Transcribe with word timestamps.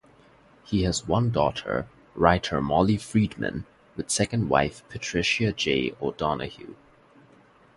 He 0.63 0.81
has 0.81 1.05
one 1.07 1.29
daughter-writer 1.29 2.59
Molly 2.59 2.97
Friedman-with 2.97 4.09
second 4.09 4.49
wife 4.49 4.83
Patricia 4.89 5.51
J. 5.53 5.93
O'Donohue. 6.01 6.73